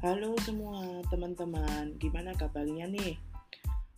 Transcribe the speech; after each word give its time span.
Halo 0.00 0.32
semua 0.40 1.04
teman-teman, 1.12 1.92
gimana 2.00 2.32
kabarnya 2.32 2.88
nih? 2.88 3.20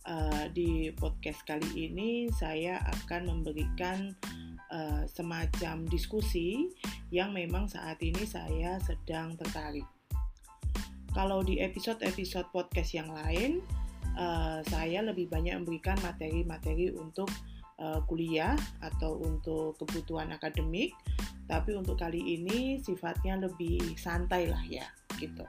Uh, 0.03 0.51
di 0.51 0.91
podcast 0.99 1.47
kali 1.47 1.87
ini 1.87 2.27
saya 2.27 2.83
akan 2.91 3.31
memberikan 3.31 4.11
uh, 4.67 5.07
semacam 5.07 5.87
diskusi 5.87 6.75
yang 7.07 7.31
memang 7.31 7.71
saat 7.71 8.03
ini 8.03 8.19
saya 8.27 8.83
sedang 8.83 9.39
tertarik. 9.39 9.87
Kalau 11.15 11.39
di 11.39 11.63
episode-episode 11.63 12.51
podcast 12.51 12.91
yang 12.91 13.07
lain, 13.07 13.63
uh, 14.19 14.59
saya 14.67 15.07
lebih 15.07 15.31
banyak 15.31 15.55
memberikan 15.63 15.95
materi-materi 16.03 16.91
untuk 16.91 17.31
uh, 17.79 18.03
kuliah 18.11 18.59
atau 18.83 19.23
untuk 19.23 19.79
kebutuhan 19.79 20.35
akademik, 20.35 20.91
tapi 21.47 21.79
untuk 21.79 21.95
kali 21.95 22.19
ini 22.19 22.83
sifatnya 22.83 23.39
lebih 23.39 23.95
santai 23.95 24.51
lah 24.51 24.67
ya, 24.67 24.83
gitu. 25.15 25.47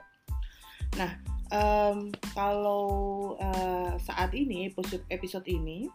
Nah, 0.95 1.11
um, 1.51 2.11
kalau 2.31 2.85
uh, 3.35 3.99
saat 3.99 4.31
ini 4.31 4.71
episode 5.11 5.47
ini, 5.47 5.91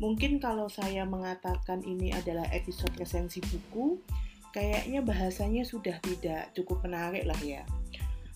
mungkin 0.00 0.40
kalau 0.40 0.66
saya 0.72 1.04
mengatakan 1.04 1.84
ini 1.84 2.16
adalah 2.16 2.48
episode 2.50 2.92
resensi 2.96 3.44
buku, 3.44 4.00
kayaknya 4.56 5.04
bahasanya 5.04 5.62
sudah 5.68 5.96
tidak 6.00 6.52
cukup 6.56 6.84
menarik 6.88 7.28
lah 7.28 7.38
ya. 7.44 7.62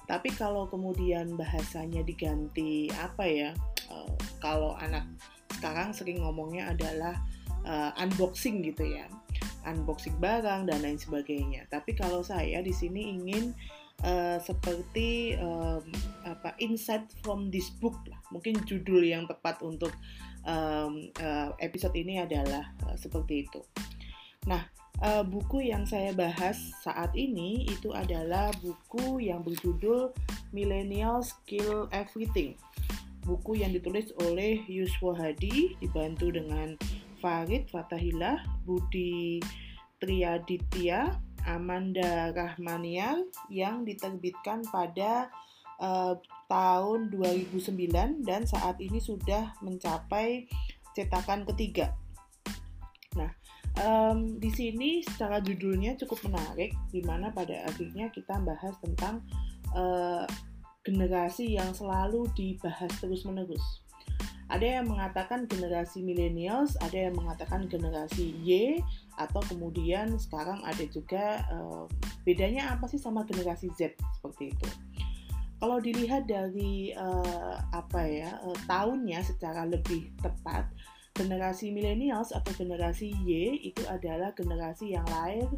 Tapi 0.07 0.31
kalau 0.37 0.71
kemudian 0.71 1.35
bahasanya 1.35 2.07
diganti 2.07 2.93
apa 2.95 3.25
ya? 3.27 3.51
Uh, 3.91 4.13
kalau 4.39 4.77
anak 4.79 5.03
sekarang 5.57 5.91
sering 5.97 6.21
ngomongnya 6.21 6.71
adalah 6.71 7.17
uh, 7.65 7.91
unboxing 7.99 8.61
gitu 8.61 8.85
ya, 8.85 9.09
unboxing 9.65 10.15
barang 10.21 10.69
dan 10.69 10.79
lain 10.85 11.01
sebagainya. 11.01 11.65
Tapi 11.73 11.97
kalau 11.97 12.21
saya 12.21 12.61
di 12.61 12.71
sini 12.71 13.16
ingin 13.16 13.57
uh, 14.05 14.37
seperti 14.43 15.39
um, 15.41 15.85
apa 16.27 16.52
insight 16.59 17.07
from 17.23 17.49
this 17.49 17.73
book 17.80 17.97
lah. 18.11 18.21
Mungkin 18.35 18.66
judul 18.66 19.07
yang 19.07 19.25
tepat 19.30 19.63
untuk 19.63 19.95
um, 20.45 21.09
uh, 21.23 21.55
episode 21.63 21.95
ini 21.97 22.21
adalah 22.21 22.75
uh, 22.85 22.97
seperti 22.99 23.47
itu. 23.49 23.61
Nah, 24.47 24.66
uh, 25.03 25.25
buku 25.25 25.71
yang 25.71 25.88
saya 25.88 26.13
bahas 26.13 26.59
saat 26.83 27.15
ini 27.16 27.66
itu 27.66 27.91
adalah 27.95 28.53
buku 28.61 29.23
yang 29.23 29.41
berjudul 29.43 30.13
Millennial 30.53 31.23
Skill 31.25 31.91
Everything. 31.91 32.55
Buku 33.27 33.59
yang 33.59 33.75
ditulis 33.75 34.15
oleh 34.23 34.63
Yuswo 34.71 35.10
Hadi 35.10 35.75
dibantu 35.83 36.31
dengan 36.31 36.79
Farid 37.19 37.66
Fatahillah, 37.75 38.38
Budi 38.63 39.43
Triaditya, 39.99 41.10
Amanda 41.47 42.35
Rahmanian 42.35 43.30
yang 43.49 43.87
diterbitkan 43.87 44.66
pada 44.69 45.30
uh, 45.79 46.19
tahun 46.51 47.09
2009 47.15 48.27
dan 48.27 48.43
saat 48.45 48.77
ini 48.83 48.99
sudah 48.99 49.55
mencapai 49.63 50.51
cetakan 50.93 51.47
ketiga. 51.55 51.95
Nah, 53.16 53.30
um, 53.80 54.37
di 54.37 54.51
sini 54.53 55.05
secara 55.05 55.41
judulnya 55.41 55.97
cukup 56.01 56.29
menarik, 56.29 56.73
di 56.93 57.01
mana 57.05 57.33
pada 57.33 57.65
akhirnya 57.69 58.09
kita 58.13 58.41
bahas 58.43 58.75
tentang 58.81 59.25
uh, 59.77 60.25
generasi 60.87 61.59
yang 61.59 61.75
selalu 61.75 62.31
dibahas 62.33 62.91
terus-menerus. 63.03 63.85
Ada 64.47 64.78
yang 64.78 64.87
mengatakan 64.87 65.50
generasi 65.50 66.06
millennials, 66.06 66.78
ada 66.78 67.11
yang 67.11 67.19
mengatakan 67.19 67.66
generasi 67.66 68.31
Y, 68.47 68.78
atau 69.19 69.43
kemudian 69.43 70.15
sekarang 70.22 70.62
ada 70.62 70.87
juga 70.87 71.43
uh, 71.50 71.91
bedanya 72.22 72.71
apa 72.71 72.87
sih 72.87 73.00
sama 73.00 73.27
generasi 73.27 73.75
Z 73.75 73.99
seperti 73.99 74.55
itu. 74.55 74.69
Kalau 75.59 75.83
dilihat 75.83 76.31
dari 76.31 76.94
uh, 76.94 77.59
apa 77.75 78.06
ya 78.06 78.38
uh, 78.47 78.59
tahunnya 78.70 79.25
secara 79.26 79.66
lebih 79.66 80.15
tepat, 80.22 80.70
generasi 81.16 81.72
millennials 81.72 82.31
atau 82.31 82.53
generasi 82.54 83.16
Y 83.25 83.59
itu 83.65 83.82
adalah 83.88 84.31
generasi 84.37 84.94
yang 84.94 85.06
lahir 85.09 85.49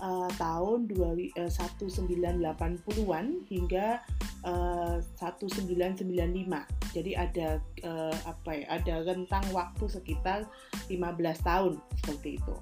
uh, 0.00 0.28
tahun 0.38 0.88
1980-an 0.88 3.26
hingga 3.50 4.00
uh, 4.46 5.02
1995. 5.18 6.94
Jadi 6.94 7.12
ada 7.14 7.60
uh, 7.84 8.16
apa 8.26 8.50
ya? 8.54 8.66
Ada 8.80 9.02
rentang 9.06 9.44
waktu 9.52 9.88
sekitar 9.90 10.46
15 10.88 11.44
tahun 11.44 11.80
seperti 11.98 12.38
itu. 12.38 12.54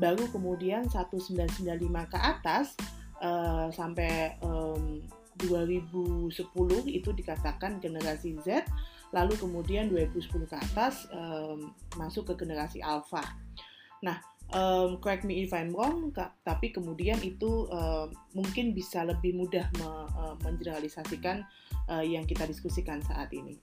Baru 0.00 0.24
kemudian 0.32 0.88
1995 0.88 2.08
ke 2.08 2.18
atas 2.18 2.76
uh, 3.20 3.68
sampai 3.70 4.36
um, 4.40 5.02
2010 5.42 6.30
itu 6.86 7.10
dikatakan 7.10 7.82
generasi 7.82 8.38
Z, 8.44 8.62
lalu 9.10 9.34
kemudian 9.36 9.90
2010 9.90 10.46
ke 10.46 10.56
atas 10.56 11.10
um, 11.10 11.74
masuk 11.98 12.30
ke 12.32 12.46
generasi 12.46 12.78
Alpha. 12.78 13.22
Nah, 14.02 14.18
um, 14.52 15.00
correct 15.00 15.24
me 15.24 15.42
if 15.42 15.52
I'm 15.52 15.72
wrong, 15.72 16.12
tapi 16.44 16.72
kemudian 16.72 17.18
itu 17.24 17.68
uh, 17.72 18.08
mungkin 18.36 18.76
bisa 18.76 19.04
lebih 19.04 19.36
mudah 19.36 19.66
me, 19.80 19.88
uh, 20.16 20.36
mengeneralisasikan 20.44 21.44
uh, 21.90 22.04
yang 22.04 22.24
kita 22.28 22.46
diskusikan 22.46 23.00
saat 23.04 23.32
ini. 23.32 23.58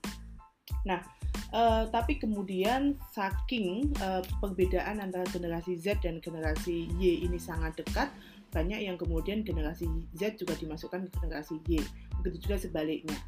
Nah, 0.86 1.02
uh, 1.50 1.88
tapi 1.90 2.18
kemudian 2.18 2.94
saking 3.10 3.90
uh, 4.02 4.22
perbedaan 4.38 5.02
antara 5.02 5.26
generasi 5.30 5.78
Z 5.78 6.02
dan 6.04 6.22
generasi 6.22 6.90
Y 6.98 7.26
ini 7.26 7.38
sangat 7.38 7.80
dekat, 7.80 8.10
banyak 8.50 8.82
yang 8.86 8.98
kemudian 8.98 9.42
generasi 9.46 9.86
Z 10.14 10.38
juga 10.38 10.54
dimasukkan 10.58 11.06
ke 11.06 11.10
generasi 11.22 11.58
Y. 11.66 11.82
Begitu 12.22 12.50
juga 12.50 12.58
sebaliknya 12.58 13.18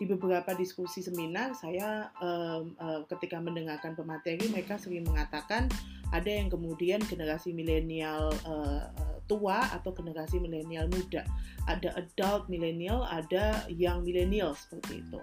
di 0.00 0.08
beberapa 0.08 0.56
diskusi 0.56 1.04
seminar 1.04 1.52
saya 1.52 2.08
um, 2.24 2.72
uh, 2.80 3.04
ketika 3.04 3.36
mendengarkan 3.36 3.92
pemateri 3.92 4.48
mereka 4.48 4.80
sering 4.80 5.04
mengatakan 5.04 5.68
ada 6.10 6.30
yang 6.30 6.50
kemudian 6.50 6.98
generasi 7.06 7.54
milenial 7.54 8.34
uh, 8.46 8.90
tua 9.30 9.70
atau 9.70 9.94
generasi 9.94 10.42
milenial 10.42 10.90
muda. 10.90 11.22
Ada 11.70 11.94
adult 11.94 12.50
milenial 12.50 13.06
ada 13.06 13.62
young 13.70 14.02
milenial 14.02 14.58
seperti 14.58 15.06
itu. 15.06 15.20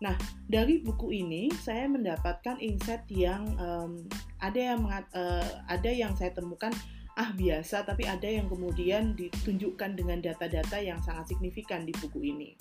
Nah 0.00 0.16
dari 0.48 0.80
buku 0.80 1.12
ini 1.12 1.52
saya 1.52 1.84
mendapatkan 1.84 2.56
insight 2.60 3.04
yang 3.12 3.44
um, 3.60 4.04
ada 4.40 4.60
yang 4.72 4.80
uh, 4.88 5.48
ada 5.68 5.90
yang 5.92 6.16
saya 6.16 6.32
temukan 6.32 6.72
ah 7.16 7.32
biasa 7.32 7.84
tapi 7.88 8.04
ada 8.04 8.28
yang 8.28 8.44
kemudian 8.48 9.16
ditunjukkan 9.16 9.96
dengan 9.96 10.20
data-data 10.20 10.76
yang 10.76 11.00
sangat 11.00 11.32
signifikan 11.32 11.84
di 11.84 11.92
buku 11.96 12.32
ini. 12.32 12.52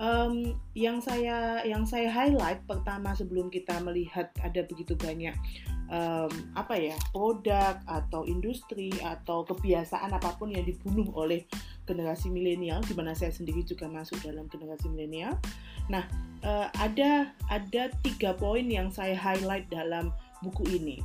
Um, 0.00 0.56
yang 0.72 0.98
saya 0.98 1.60
yang 1.62 1.84
saya 1.84 2.08
highlight 2.08 2.64
pertama 2.64 3.12
sebelum 3.12 3.52
kita 3.52 3.78
melihat 3.84 4.32
ada 4.40 4.64
begitu 4.64 4.96
banyak 4.96 5.36
um, 5.90 6.30
apa 6.54 6.78
ya 6.78 6.96
produk 7.10 7.76
atau 7.84 8.24
industri 8.24 8.94
atau 9.02 9.42
kebiasaan 9.44 10.14
apa 10.14 10.38
pun 10.38 10.54
yang 10.54 10.64
dibunuh 10.64 11.10
oleh 11.12 11.44
generasi 11.84 12.30
milenial 12.30 12.80
di 12.86 12.94
mana 12.94 13.12
saya 13.12 13.34
sendiri 13.34 13.66
juga 13.66 13.90
masuk 13.90 14.22
dalam 14.22 14.46
generasi 14.46 14.86
milenial. 14.86 15.34
Nah, 15.90 16.06
uh, 16.46 16.70
ada 16.78 17.34
ada 17.50 17.90
tiga 18.06 18.32
poin 18.38 18.64
yang 18.70 18.88
saya 18.94 19.18
highlight 19.18 19.66
dalam 19.68 20.14
buku 20.40 20.64
ini 20.70 21.02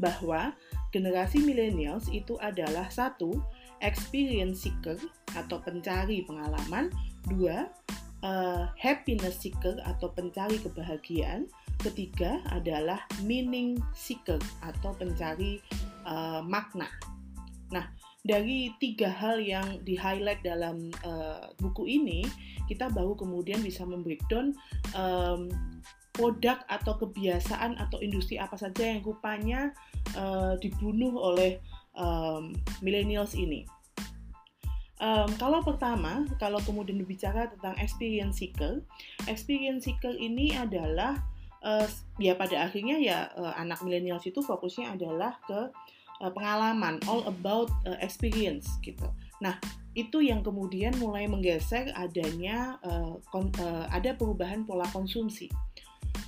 bahwa 0.00 0.56
generasi 0.90 1.44
millennials 1.44 2.08
itu 2.08 2.40
adalah 2.40 2.88
satu 2.88 3.36
experience 3.84 4.64
seeker 4.64 4.96
atau 5.36 5.60
pencari 5.60 6.24
pengalaman, 6.24 6.88
dua 7.28 7.68
uh, 8.24 8.64
happiness 8.80 9.40
seeker 9.44 9.76
atau 9.84 10.08
pencari 10.12 10.56
kebahagiaan. 10.60 11.48
Ketiga 11.80 12.44
adalah 12.52 13.00
meaning 13.24 13.80
seeker 13.96 14.36
atau 14.60 14.92
pencari 14.92 15.64
uh, 16.04 16.44
makna. 16.44 16.92
Nah, 17.72 17.88
dari 18.20 18.68
tiga 18.76 19.08
hal 19.08 19.40
yang 19.40 19.80
di 19.80 19.96
highlight 19.96 20.44
dalam 20.44 20.92
uh, 21.08 21.48
buku 21.56 21.88
ini, 21.88 22.20
kita 22.68 22.92
baru 22.92 23.16
kemudian 23.16 23.64
bisa 23.64 23.88
membreakdown 23.88 24.52
um, 24.92 25.48
produk 26.12 26.60
atau 26.68 27.00
kebiasaan 27.00 27.80
atau 27.80 27.96
industri 28.04 28.36
apa 28.36 28.60
saja 28.60 28.92
yang 28.92 29.00
rupanya 29.00 29.72
uh, 30.20 30.60
dibunuh 30.60 31.16
oleh 31.16 31.56
um, 31.96 32.52
millennials 32.84 33.32
ini. 33.32 33.64
Um, 35.00 35.32
kalau 35.40 35.64
pertama, 35.64 36.28
kalau 36.36 36.60
kemudian 36.60 37.00
berbicara 37.00 37.48
tentang 37.48 37.72
experience 37.80 38.36
seeker, 38.36 38.84
experience 39.32 39.88
seeker 39.88 40.12
ini 40.12 40.52
adalah 40.52 41.16
uh, 41.64 41.86
ya 42.20 42.36
pada 42.36 42.68
akhirnya 42.68 42.96
ya 43.00 43.18
uh, 43.36 43.54
anak 43.56 43.80
milenial 43.84 44.20
itu 44.20 44.40
fokusnya 44.40 44.96
adalah 44.96 45.36
ke 45.44 45.70
uh, 46.20 46.32
pengalaman, 46.32 47.00
all 47.08 47.24
about 47.28 47.72
uh, 47.88 47.96
experience 48.04 48.68
gitu. 48.84 49.08
Nah 49.40 49.56
itu 49.96 50.22
yang 50.22 50.46
kemudian 50.46 50.94
mulai 51.02 51.26
menggeser 51.26 51.90
adanya 51.98 52.78
uh, 52.86 53.18
kon, 53.34 53.50
uh, 53.58 53.90
ada 53.90 54.14
perubahan 54.14 54.62
pola 54.62 54.86
konsumsi. 54.94 55.50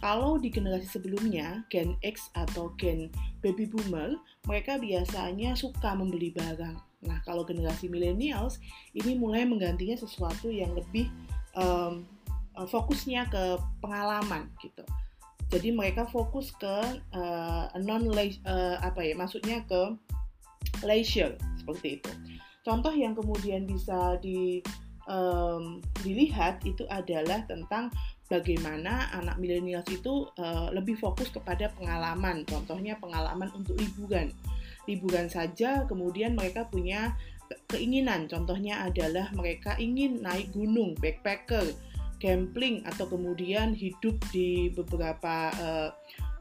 Kalau 0.02 0.34
di 0.34 0.50
generasi 0.50 0.98
sebelumnya, 0.98 1.62
Gen 1.70 1.94
X 2.02 2.30
atau 2.34 2.74
Gen 2.74 3.06
Baby 3.38 3.70
Boomer, 3.70 4.18
mereka 4.50 4.78
biasanya 4.78 5.54
suka 5.54 5.94
membeli 5.94 6.34
barang. 6.34 6.74
Nah, 7.06 7.18
kalau 7.22 7.46
generasi 7.46 7.86
millennials, 7.86 8.58
ini 8.98 9.14
mulai 9.14 9.46
menggantinya 9.46 9.94
sesuatu 9.98 10.50
yang 10.50 10.74
lebih 10.74 11.06
um, 11.54 12.02
fokusnya 12.54 13.30
ke 13.30 13.58
pengalaman 13.78 14.50
gitu. 14.62 14.82
Jadi 15.52 15.68
mereka 15.68 16.08
fokus 16.08 16.48
ke 16.56 16.76
uh, 17.12 17.68
non 17.84 18.08
uh, 18.08 18.76
apa 18.80 19.00
ya, 19.04 19.12
maksudnya 19.12 19.60
ke 19.68 19.92
leisure 20.80 21.36
seperti 21.60 22.00
itu. 22.00 22.10
Contoh 22.64 22.94
yang 22.94 23.12
kemudian 23.12 23.68
bisa 23.68 24.16
di 24.24 24.64
um, 25.04 25.84
dilihat 26.00 26.64
itu 26.64 26.88
adalah 26.88 27.44
tentang 27.44 27.92
bagaimana 28.32 29.12
anak 29.12 29.36
milenial 29.36 29.84
itu 29.92 30.24
uh, 30.40 30.72
lebih 30.72 30.96
fokus 30.96 31.28
kepada 31.28 31.68
pengalaman. 31.76 32.48
Contohnya 32.48 32.96
pengalaman 32.96 33.52
untuk 33.52 33.76
liburan. 33.76 34.32
Liburan 34.88 35.28
saja 35.28 35.84
kemudian 35.84 36.32
mereka 36.32 36.64
punya 36.72 37.12
keinginan. 37.68 38.24
Contohnya 38.30 38.88
adalah 38.88 39.28
mereka 39.36 39.76
ingin 39.76 40.24
naik 40.24 40.48
gunung, 40.56 40.96
backpacker, 40.96 41.76
camping 42.22 42.86
atau 42.86 43.10
kemudian 43.10 43.74
hidup 43.74 44.14
di 44.30 44.70
beberapa 44.70 45.50
uh, 45.58 45.90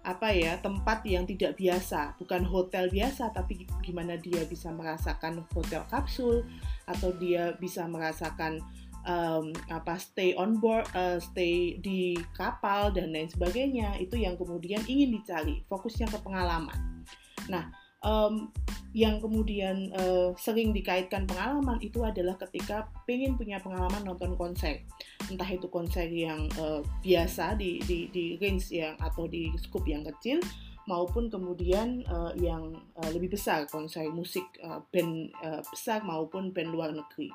apa 0.02 0.34
ya 0.34 0.58
tempat 0.62 1.06
yang 1.06 1.30
tidak 1.30 1.58
biasa 1.58 2.18
bukan 2.18 2.42
hotel 2.42 2.90
biasa 2.90 3.34
tapi 3.34 3.70
gimana 3.86 4.18
dia 4.18 4.46
bisa 4.50 4.74
merasakan 4.74 5.46
hotel 5.54 5.86
kapsul 5.90 6.42
atau 6.90 7.14
dia 7.18 7.54
bisa 7.62 7.86
merasakan 7.86 8.62
um, 9.06 9.54
apa 9.70 9.98
stay 9.98 10.34
on 10.38 10.58
board, 10.58 10.86
uh, 10.94 11.18
stay 11.22 11.78
di 11.82 12.18
kapal 12.38 12.94
dan 12.94 13.14
lain 13.14 13.30
sebagainya 13.30 13.98
itu 14.02 14.18
yang 14.18 14.38
kemudian 14.38 14.82
ingin 14.86 15.18
dicari 15.18 15.62
fokusnya 15.70 16.10
ke 16.10 16.18
pengalaman. 16.22 17.06
Nah, 17.50 17.70
um, 18.02 18.50
yang 18.92 19.24
kemudian 19.24 19.88
uh, 19.96 20.36
sering 20.36 20.76
dikaitkan 20.76 21.24
pengalaman 21.24 21.80
itu 21.80 22.04
adalah 22.04 22.36
ketika 22.36 22.92
pengen 23.08 23.40
punya 23.40 23.56
pengalaman 23.64 24.04
nonton 24.04 24.36
konser, 24.36 24.84
entah 25.32 25.48
itu 25.48 25.72
konser 25.72 26.12
yang 26.12 26.52
uh, 26.60 26.84
biasa 27.00 27.56
di, 27.56 27.80
di 27.88 28.12
di 28.12 28.36
range 28.36 28.76
yang 28.76 29.00
atau 29.00 29.32
di 29.32 29.48
scope 29.56 29.88
yang 29.88 30.04
kecil 30.04 30.44
maupun 30.92 31.32
kemudian 31.32 32.04
uh, 32.10 32.36
yang 32.36 32.76
uh, 33.00 33.10
lebih 33.16 33.32
besar 33.38 33.64
konser 33.72 34.12
musik 34.12 34.44
uh, 34.60 34.84
band 34.92 35.32
uh, 35.40 35.64
besar 35.72 36.04
maupun 36.04 36.52
band 36.52 36.76
luar 36.76 36.92
negeri. 36.92 37.32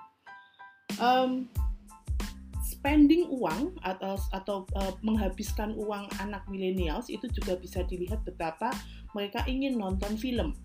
Um, 1.00 1.48
spending 2.66 3.26
uang 3.30 3.74
atau 3.82 4.14
atau 4.30 4.56
uh, 4.76 4.94
menghabiskan 5.02 5.74
uang 5.74 6.10
anak 6.22 6.46
millennials 6.50 7.10
itu 7.10 7.26
juga 7.30 7.58
bisa 7.58 7.82
dilihat 7.86 8.22
betapa 8.26 8.70
mereka 9.14 9.44
ingin 9.46 9.76
nonton 9.76 10.16
film. 10.16 10.56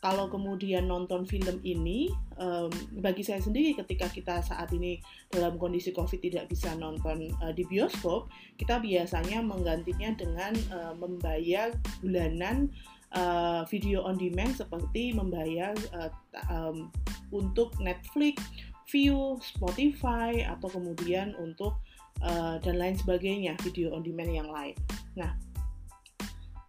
Kalau 0.00 0.28
kemudian 0.28 0.88
nonton 0.88 1.24
film 1.24 1.60
ini, 1.64 2.12
um, 2.36 2.68
bagi 3.00 3.24
saya 3.24 3.40
sendiri 3.40 3.72
ketika 3.76 4.08
kita 4.12 4.40
saat 4.44 4.68
ini 4.76 5.00
dalam 5.32 5.56
kondisi 5.56 5.92
COVID 5.92 6.20
tidak 6.20 6.48
bisa 6.48 6.76
nonton 6.76 7.32
uh, 7.40 7.52
di 7.52 7.64
bioskop, 7.68 8.28
kita 8.60 8.80
biasanya 8.80 9.40
menggantinya 9.40 10.12
dengan 10.16 10.52
uh, 10.72 10.92
membayar 10.96 11.72
bulanan 12.04 12.68
uh, 13.16 13.64
video 13.68 14.04
on 14.04 14.20
demand 14.20 14.52
seperti 14.56 15.16
membayar 15.16 15.72
uh, 15.96 16.12
um, 16.52 16.92
untuk 17.32 17.72
Netflix, 17.80 18.44
View, 18.92 19.40
Spotify, 19.40 20.44
atau 20.44 20.68
kemudian 20.68 21.32
untuk 21.40 21.80
uh, 22.20 22.60
dan 22.60 22.76
lain 22.76 22.96
sebagainya 23.00 23.56
video 23.64 23.96
on 23.96 24.04
demand 24.04 24.32
yang 24.32 24.50
lain. 24.52 24.76
Nah, 25.16 25.32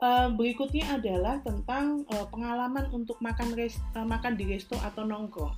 uh, 0.01 0.31
berikutnya 0.33 0.97
adalah 0.97 1.39
tentang 1.44 2.03
uh, 2.12 2.27
pengalaman 2.31 2.89
untuk 2.92 3.19
makan 3.21 3.53
res, 3.53 3.77
uh, 3.95 4.07
makan 4.07 4.36
di 4.36 4.47
resto 4.50 4.75
atau 4.81 5.06
nongkrong. 5.07 5.53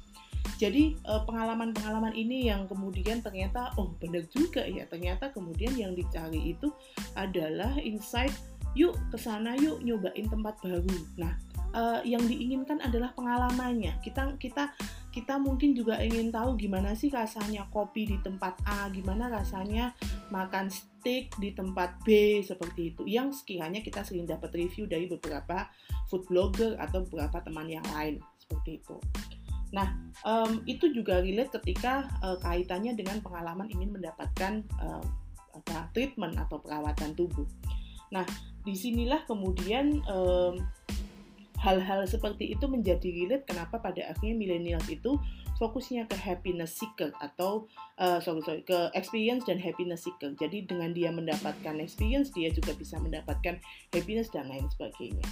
Jadi 0.57 0.97
pengalaman-pengalaman 1.05 2.17
ini 2.17 2.49
yang 2.49 2.65
kemudian 2.65 3.21
ternyata 3.21 3.77
oh 3.77 3.93
benar 4.01 4.25
juga 4.33 4.65
ya 4.65 4.89
ternyata 4.89 5.29
kemudian 5.29 5.69
yang 5.77 5.93
dicari 5.93 6.55
itu 6.55 6.73
adalah 7.13 7.77
insight 7.77 8.33
yuk 8.73 8.97
ke 9.13 9.21
sana 9.21 9.53
yuk 9.53 9.85
nyobain 9.85 10.25
tempat 10.25 10.57
baru. 10.65 10.97
Nah 11.21 11.37
yang 12.01 12.25
diinginkan 12.25 12.81
adalah 12.81 13.13
pengalamannya. 13.13 14.01
Kita 14.01 14.33
kita 14.41 14.73
kita 15.13 15.37
mungkin 15.37 15.77
juga 15.77 16.01
ingin 16.01 16.33
tahu 16.33 16.57
gimana 16.57 16.97
sih 16.97 17.13
rasanya 17.13 17.69
kopi 17.69 18.05
di 18.09 18.17
tempat 18.25 18.57
A, 18.65 18.89
gimana 18.89 19.29
rasanya 19.29 19.93
makan 20.29 20.67
steak 20.71 21.31
di 21.39 21.55
tempat 21.55 21.99
B 22.03 22.39
seperti 22.43 22.95
itu. 22.95 23.03
Yang 23.07 23.43
sekiranya 23.43 23.79
kita 23.83 24.03
sering 24.03 24.27
dapat 24.27 24.51
review 24.55 24.85
dari 24.85 25.07
beberapa 25.07 25.67
food 26.11 26.27
blogger 26.27 26.75
atau 26.79 27.03
beberapa 27.07 27.43
teman 27.43 27.67
yang 27.67 27.85
lain 27.95 28.19
seperti 28.39 28.79
itu. 28.83 28.97
Nah, 29.75 29.91
um, 30.23 30.63
itu 30.63 30.87
juga 30.95 31.19
relate 31.19 31.59
ketika 31.59 32.07
uh, 32.23 32.39
kaitannya 32.39 32.95
dengan 32.95 33.19
pengalaman 33.19 33.67
ingin 33.67 33.91
mendapatkan 33.91 34.63
uh, 34.79 35.03
apa 35.51 35.91
treatment 35.91 36.39
atau 36.39 36.63
perawatan 36.63 37.11
tubuh. 37.17 37.47
Nah, 38.13 38.23
di 38.63 38.71
sinilah 38.71 39.27
kemudian 39.27 39.99
um, 40.07 40.63
hal-hal 41.59 42.05
seperti 42.07 42.53
itu 42.53 42.69
menjadi 42.69 43.09
relate 43.11 43.43
kenapa 43.49 43.81
pada 43.81 44.07
akhirnya 44.07 44.37
millennials 44.37 44.87
itu 44.87 45.17
fokusnya 45.57 46.05
ke 46.05 46.15
happiness 46.17 46.77
seeker 46.77 47.09
atau 47.17 47.65
uh, 47.97 48.21
sorry 48.21 48.41
sorry 48.45 48.61
ke 48.61 48.93
experience 48.93 49.43
dan 49.49 49.57
happiness 49.57 50.05
seeker. 50.05 50.33
Jadi 50.37 50.69
dengan 50.69 50.93
dia 50.93 51.09
mendapatkan 51.09 51.81
experience 51.81 52.31
dia 52.33 52.53
juga 52.53 52.77
bisa 52.77 53.01
mendapatkan 53.01 53.57
happiness 53.91 54.29
dan 54.29 54.47
lain 54.47 54.69
sebagainya. 54.69 55.25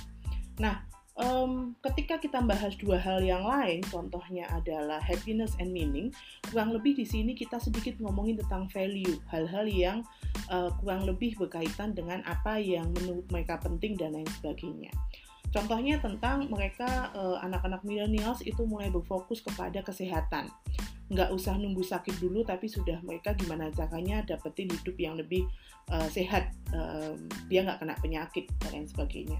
Nah, 0.58 0.82
um, 1.20 1.76
ketika 1.84 2.20
kita 2.20 2.40
bahas 2.44 2.76
dua 2.80 3.00
hal 3.00 3.24
yang 3.24 3.44
lain, 3.44 3.84
contohnya 3.88 4.48
adalah 4.52 5.00
happiness 5.00 5.56
and 5.60 5.72
meaning, 5.72 6.12
kurang 6.52 6.76
lebih 6.76 6.96
di 6.96 7.08
sini 7.08 7.36
kita 7.36 7.60
sedikit 7.60 8.00
ngomongin 8.00 8.40
tentang 8.40 8.68
value, 8.72 9.20
hal-hal 9.32 9.66
yang 9.68 10.00
uh, 10.52 10.72
kurang 10.80 11.08
lebih 11.08 11.36
berkaitan 11.40 11.96
dengan 11.96 12.24
apa 12.28 12.60
yang 12.60 12.92
menurut 13.02 13.26
mereka 13.32 13.60
penting 13.60 13.96
dan 13.96 14.16
lain 14.16 14.30
sebagainya. 14.40 14.92
Contohnya 15.56 15.96
tentang 16.04 16.52
mereka 16.52 17.16
uh, 17.16 17.40
anak-anak 17.40 17.80
millennials 17.88 18.44
itu 18.44 18.68
mulai 18.68 18.92
berfokus 18.92 19.40
kepada 19.40 19.80
kesehatan. 19.80 20.52
Nggak 21.08 21.32
usah 21.32 21.56
nunggu 21.56 21.80
sakit 21.80 22.20
dulu, 22.20 22.44
tapi 22.44 22.68
sudah 22.68 23.00
mereka 23.08 23.32
gimana 23.40 23.72
caranya 23.72 24.20
dapetin 24.28 24.68
hidup 24.68 25.00
yang 25.00 25.16
lebih 25.16 25.48
uh, 25.96 26.12
sehat, 26.12 26.52
uh, 26.76 27.16
dia 27.48 27.64
nggak 27.64 27.80
kena 27.80 27.96
penyakit 28.04 28.52
dan 28.60 28.84
lain 28.84 28.88
sebagainya. 28.92 29.40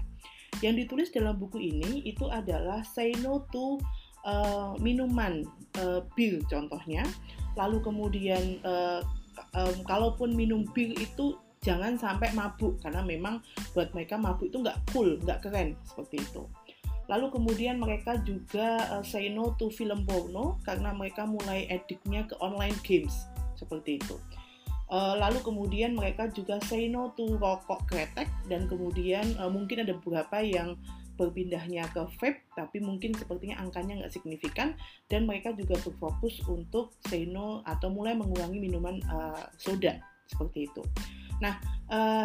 Yang 0.64 0.88
ditulis 0.88 1.08
dalam 1.12 1.36
buku 1.36 1.60
ini 1.60 2.00
itu 2.08 2.32
adalah 2.32 2.80
say 2.80 3.12
no 3.20 3.44
to 3.52 3.76
uh, 4.24 4.72
minuman 4.80 5.44
uh, 5.84 6.00
bir 6.16 6.40
contohnya. 6.48 7.04
Lalu 7.60 7.84
kemudian 7.84 8.64
uh, 8.64 9.04
um, 9.52 9.76
kalaupun 9.84 10.32
minum 10.32 10.64
bir 10.72 10.96
itu 10.96 11.36
jangan 11.66 11.98
sampai 11.98 12.30
mabuk 12.30 12.78
karena 12.78 13.02
memang 13.02 13.42
buat 13.74 13.90
mereka 13.90 14.14
mabuk 14.14 14.46
itu 14.46 14.62
nggak 14.62 14.78
cool, 14.94 15.18
nggak 15.18 15.42
keren 15.42 15.74
seperti 15.82 16.22
itu. 16.22 16.46
Lalu 17.10 17.26
kemudian 17.34 17.82
mereka 17.82 18.18
juga 18.22 18.98
uh, 18.98 19.02
say 19.02 19.30
no 19.30 19.54
to 19.58 19.70
film 19.74 20.06
porno 20.06 20.62
karena 20.62 20.94
mereka 20.94 21.26
mulai 21.26 21.66
ediknya 21.66 22.26
ke 22.30 22.38
online 22.38 22.78
games 22.86 23.26
seperti 23.58 23.98
itu. 23.98 24.14
Uh, 24.86 25.18
lalu 25.18 25.42
kemudian 25.42 25.98
mereka 25.98 26.30
juga 26.30 26.62
say 26.62 26.86
no 26.86 27.10
to 27.18 27.34
rokok 27.42 27.82
kretek 27.90 28.30
dan 28.46 28.70
kemudian 28.70 29.26
uh, 29.42 29.50
mungkin 29.50 29.82
ada 29.82 29.98
beberapa 29.98 30.38
yang 30.38 30.78
berpindahnya 31.16 31.88
ke 31.90 32.06
vape 32.20 32.44
tapi 32.54 32.78
mungkin 32.78 33.16
sepertinya 33.16 33.56
angkanya 33.58 34.04
nggak 34.04 34.14
signifikan 34.14 34.76
dan 35.08 35.24
mereka 35.24 35.50
juga 35.56 35.80
berfokus 35.80 36.44
untuk 36.46 36.94
say 37.08 37.24
no 37.26 37.64
atau 37.66 37.88
mulai 37.90 38.14
mengurangi 38.14 38.62
minuman 38.62 39.02
uh, 39.10 39.50
soda 39.58 39.98
seperti 40.30 40.70
itu. 40.70 40.82
Nah, 41.40 41.50
eh, 41.50 41.75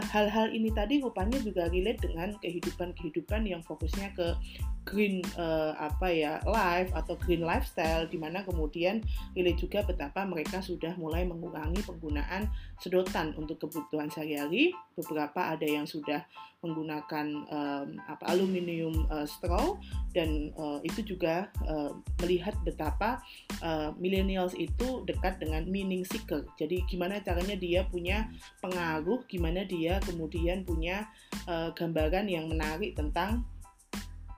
hal-hal 0.01 0.47
uh, 0.49 0.55
ini 0.55 0.73
tadi 0.73 0.97
rupanya 1.01 1.37
juga 1.37 1.69
relate 1.69 2.09
dengan 2.09 2.33
kehidupan-kehidupan 2.41 3.45
yang 3.45 3.61
fokusnya 3.61 4.09
ke 4.17 4.33
green 4.81 5.21
uh, 5.37 5.77
apa 5.77 6.09
ya 6.09 6.41
life 6.49 6.89
atau 6.97 7.13
green 7.21 7.45
lifestyle 7.45 8.09
di 8.09 8.17
mana 8.17 8.41
kemudian 8.41 9.05
relate 9.37 9.61
juga 9.61 9.85
betapa 9.85 10.25
mereka 10.25 10.57
sudah 10.57 10.97
mulai 10.97 11.21
mengurangi 11.21 11.85
penggunaan 11.85 12.49
sedotan 12.81 13.37
untuk 13.37 13.61
kebutuhan 13.61 14.09
sehari-hari. 14.09 14.73
Beberapa 14.97 15.53
ada 15.53 15.65
yang 15.65 15.85
sudah 15.85 16.25
menggunakan 16.61 17.25
um, 17.49 17.97
apa 18.05 18.23
aluminium 18.29 18.93
uh, 19.09 19.25
straw 19.25 19.81
dan 20.13 20.53
uh, 20.53 20.77
itu 20.85 21.01
juga 21.01 21.49
uh, 21.65 21.89
melihat 22.21 22.53
betapa 22.61 23.17
uh, 23.65 23.89
millennials 23.97 24.53
itu 24.53 25.01
dekat 25.09 25.41
dengan 25.41 25.65
meaning 25.65 26.05
seeker. 26.05 26.45
Jadi 26.61 26.85
gimana 26.85 27.17
caranya 27.25 27.57
dia 27.57 27.81
punya 27.89 28.29
pengaruh 28.61 29.25
gimana 29.25 29.50
dia 29.67 29.99
kemudian 29.99 30.63
punya 30.63 31.11
uh, 31.45 31.75
gambaran 31.75 32.31
yang 32.31 32.47
menarik 32.47 32.95
tentang 32.95 33.43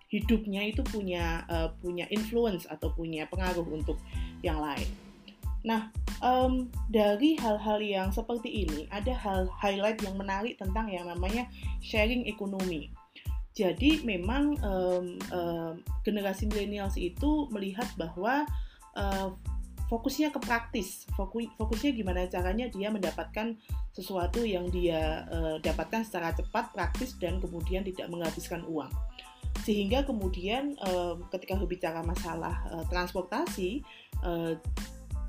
hidupnya 0.10 0.70
itu 0.70 0.86
punya 0.86 1.42
uh, 1.50 1.74
punya 1.82 2.06
influence 2.14 2.70
atau 2.70 2.94
punya 2.94 3.26
pengaruh 3.30 3.66
untuk 3.66 3.98
yang 4.46 4.62
lain. 4.62 4.86
Nah, 5.64 5.90
um, 6.20 6.68
dari 6.92 7.40
hal-hal 7.40 7.80
yang 7.80 8.10
seperti 8.12 8.68
ini 8.68 8.86
ada 8.92 9.16
hal 9.16 9.48
highlight 9.50 9.98
yang 10.04 10.20
menarik 10.20 10.60
tentang 10.60 10.92
yang 10.92 11.08
namanya 11.08 11.48
sharing 11.80 12.28
ekonomi. 12.28 12.92
Jadi 13.54 14.02
memang 14.02 14.58
um, 14.66 15.06
um, 15.30 15.74
generasi 16.02 16.50
milenials 16.50 16.98
itu 16.98 17.48
melihat 17.54 17.86
bahwa 17.96 18.44
uh, 18.98 19.30
fokusnya 19.94 20.34
ke 20.34 20.42
praktis, 20.42 21.06
fokus, 21.14 21.46
fokusnya 21.54 21.94
gimana 21.94 22.26
caranya 22.26 22.66
dia 22.66 22.90
mendapatkan 22.90 23.54
sesuatu 23.94 24.42
yang 24.42 24.66
dia 24.74 25.22
uh, 25.30 25.62
dapatkan 25.62 26.02
secara 26.02 26.34
cepat, 26.34 26.74
praktis 26.74 27.14
dan 27.22 27.38
kemudian 27.38 27.86
tidak 27.86 28.10
menghabiskan 28.10 28.66
uang. 28.66 28.90
Sehingga 29.62 30.02
kemudian 30.02 30.74
uh, 30.82 31.22
ketika 31.30 31.54
berbicara 31.62 32.02
masalah 32.02 32.66
uh, 32.74 32.82
transportasi, 32.90 33.86
uh, 34.26 34.58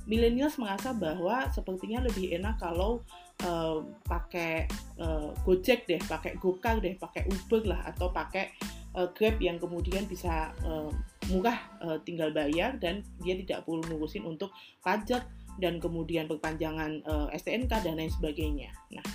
millennials 0.08 0.56
merasa 0.56 0.96
bahwa 0.96 1.44
sepertinya 1.52 2.00
lebih 2.00 2.32
enak 2.32 2.56
kalau 2.56 3.04
uh, 3.44 3.84
pakai 4.08 4.64
uh, 4.96 5.36
Gojek 5.44 5.84
deh, 5.84 6.00
pakai 6.08 6.40
Gokar 6.40 6.80
deh, 6.80 6.96
pakai 6.96 7.28
Uber 7.28 7.68
lah 7.68 7.84
atau 7.84 8.08
pakai 8.08 8.48
uh, 8.94 9.10
Grab 9.12 9.38
yang 9.42 9.58
kemudian 9.58 10.06
bisa 10.06 10.54
uh, 10.64 10.90
murah 11.30 11.58
uh, 11.82 11.98
tinggal 12.02 12.30
bayar 12.30 12.78
dan 12.78 13.02
dia 13.22 13.34
tidak 13.38 13.66
perlu 13.66 13.82
ngurusin 13.86 14.24
untuk 14.24 14.54
pajak 14.80 15.26
dan 15.58 15.78
kemudian 15.78 16.26
perpanjangan 16.26 17.02
uh, 17.06 17.26
STNK 17.34 17.70
dan 17.82 17.94
lain 17.98 18.10
sebagainya. 18.10 18.70
Nah, 18.90 19.06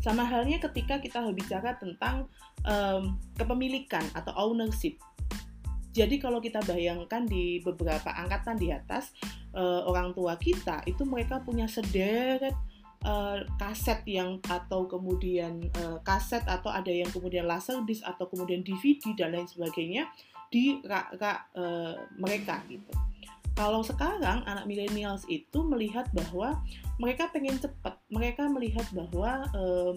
sama 0.00 0.24
halnya 0.24 0.62
ketika 0.62 1.02
kita 1.02 1.20
berbicara 1.20 1.76
tentang 1.76 2.30
um, 2.64 3.18
kepemilikan 3.36 4.04
atau 4.14 4.32
ownership. 4.50 4.96
Jadi 5.92 6.22
kalau 6.22 6.38
kita 6.38 6.62
bayangkan 6.62 7.26
di 7.26 7.58
beberapa 7.64 8.14
angkatan 8.14 8.54
di 8.54 8.70
atas 8.70 9.10
uh, 9.56 9.82
orang 9.88 10.14
tua 10.14 10.38
kita 10.38 10.86
itu 10.86 11.02
mereka 11.02 11.42
punya 11.42 11.66
sederet 11.66 12.54
uh, 13.04 13.44
kaset 13.60 14.02
yang 14.08 14.42
atau 14.46 14.88
kemudian 14.88 15.68
uh, 15.84 15.98
kaset 16.02 16.42
atau 16.48 16.72
ada 16.72 16.90
yang 16.90 17.10
kemudian 17.12 17.46
laser 17.46 17.82
disc 17.84 18.02
atau 18.02 18.26
kemudian 18.26 18.64
DVD 18.64 19.14
dan 19.14 19.34
lain 19.34 19.46
sebagainya 19.46 20.08
di 20.48 20.80
rak-rak 20.82 21.52
uh, 21.54 21.94
mereka 22.16 22.64
gitu. 22.66 22.88
Kalau 23.58 23.82
sekarang 23.82 24.46
anak 24.46 24.70
millennials 24.70 25.26
itu 25.26 25.66
melihat 25.66 26.06
bahwa 26.14 26.62
mereka 27.02 27.26
pengen 27.34 27.58
cepat, 27.58 27.98
mereka 28.06 28.46
melihat 28.46 28.86
bahwa 28.94 29.50
uh, 29.50 29.92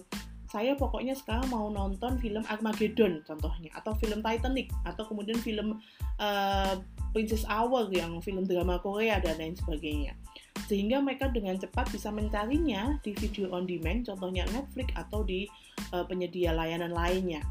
saya 0.52 0.76
pokoknya 0.76 1.16
sekarang 1.16 1.48
mau 1.48 1.72
nonton 1.72 2.20
film 2.20 2.44
Armageddon 2.52 3.24
contohnya 3.24 3.72
atau 3.72 3.96
film 3.96 4.20
Titanic 4.20 4.68
atau 4.84 5.08
kemudian 5.08 5.40
film 5.40 5.80
uh, 6.20 6.76
Princess 7.16 7.48
Hour 7.48 7.88
yang 7.96 8.20
film 8.20 8.44
drama 8.44 8.76
Korea 8.84 9.24
dan 9.24 9.40
lain 9.40 9.56
sebagainya 9.56 10.12
sehingga 10.72 11.04
mereka 11.04 11.28
dengan 11.28 11.60
cepat 11.60 11.92
bisa 11.92 12.08
mencarinya 12.16 12.96
di 13.04 13.12
video 13.12 13.52
on 13.52 13.68
demand 13.68 14.08
contohnya 14.08 14.48
Netflix 14.56 14.96
atau 14.96 15.20
di 15.20 15.44
uh, 15.92 16.08
penyedia 16.08 16.56
layanan 16.56 16.96
lainnya. 16.96 17.44